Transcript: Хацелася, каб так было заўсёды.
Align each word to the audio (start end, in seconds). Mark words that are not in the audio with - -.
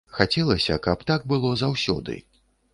Хацелася, 0.19 0.77
каб 0.87 1.05
так 1.13 1.29
было 1.35 1.53
заўсёды. 1.65 2.19